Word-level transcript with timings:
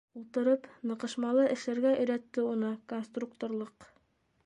Ултырып, 0.19 0.63
ныҡышмалы 0.91 1.45
эшләргә 1.57 1.93
өйрәтте 1.99 2.49
уны 2.55 2.75
конструкторлыҡ. 2.95 3.93